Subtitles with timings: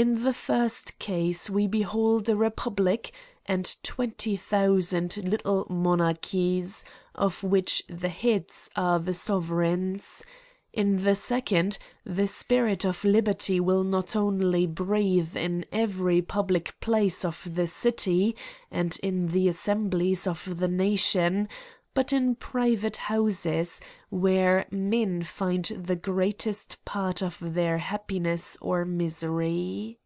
[0.00, 3.10] In the first case we behold a republic,
[3.46, 6.84] and twenty thousand little mo narchies,
[7.16, 10.22] of which the heads are the sovereigns:
[10.72, 17.24] in the second the spirit of liberty will not only breath in every public place
[17.24, 18.36] of the city,
[18.70, 21.48] and in the assemblies of the nation,
[21.94, 28.84] but in private houses, where men find the greatest part of their happi ness or
[28.84, 29.98] misery.